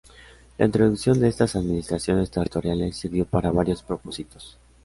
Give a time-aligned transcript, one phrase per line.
[0.57, 4.57] La introducción de estas administraciones territoriales sirvió para varios propósitos.